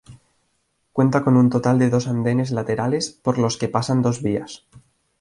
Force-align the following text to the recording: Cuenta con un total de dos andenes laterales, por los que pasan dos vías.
Cuenta 0.93 1.23
con 1.23 1.37
un 1.37 1.51
total 1.51 1.77
de 1.77 1.91
dos 1.91 2.07
andenes 2.07 2.49
laterales, 2.49 3.11
por 3.11 3.37
los 3.37 3.57
que 3.57 3.67
pasan 3.69 4.01
dos 4.01 4.23
vías. 4.23 4.65